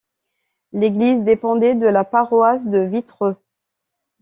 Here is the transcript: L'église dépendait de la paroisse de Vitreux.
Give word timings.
L'église 0.73 1.19
dépendait 1.19 1.75
de 1.75 1.85
la 1.85 2.03
paroisse 2.03 2.65
de 2.65 2.79
Vitreux. 2.79 3.35